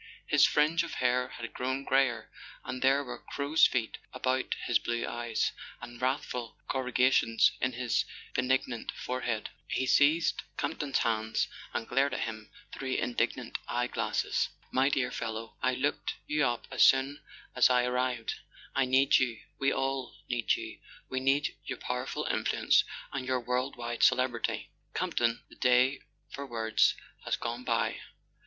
[0.25, 2.31] His fringe of hair had grown greyer,
[2.65, 8.03] and there were crow's feet about his blue eyes, and wrathful corrugations in his
[8.33, 9.51] benignant forehead.
[9.67, 14.49] He seized Campton's hands and glared at him through indignant eye glasses.
[14.71, 17.21] "My dear fellow, I looked you up as soon
[17.55, 18.33] as I ar¬ rived.
[18.75, 22.83] I need you—we all need you—we need your pow¬ erful influence
[23.13, 24.71] and your world wide celebrity.
[24.95, 25.99] Camp ton, the day
[26.31, 28.01] for words has gone by.